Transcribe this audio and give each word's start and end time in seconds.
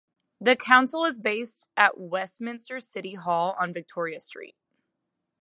The 0.39 0.55
Council 0.55 1.05
is 1.05 1.19
based 1.19 1.67
at 1.77 1.95
Westminster 1.99 2.79
City 2.79 3.13
Hall 3.13 3.55
on 3.59 3.71
Victoria 3.71 4.19
Street. 4.19 4.55